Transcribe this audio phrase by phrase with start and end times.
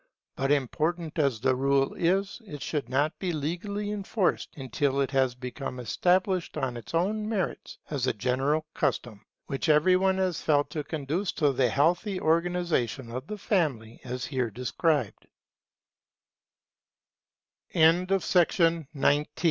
[0.35, 5.35] But, important as the rule is, it should not be legally enforced until it has
[5.35, 10.71] become established on its own merits as a general custom, which every one has felt
[10.71, 14.73] to conduce to the healthy organization of the Family as here desc